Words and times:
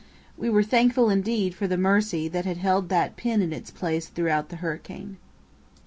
We 0.35 0.49
were 0.49 0.63
thankful 0.63 1.11
indeed 1.11 1.53
for 1.53 1.67
the 1.67 1.77
mercy 1.77 2.27
that 2.27 2.43
had 2.43 2.57
held 2.57 2.89
that 2.89 3.15
pin 3.17 3.39
in 3.39 3.53
its 3.53 3.69
place 3.69 4.07
throughout 4.07 4.49
the 4.49 4.55
hurricane. 4.55 5.17